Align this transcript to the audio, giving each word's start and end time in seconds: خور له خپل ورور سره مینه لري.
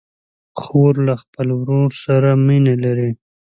خور 0.61 0.93
له 1.07 1.13
خپل 1.21 1.47
ورور 1.61 1.89
سره 2.05 2.29
مینه 2.45 2.75
لري. 2.83 3.11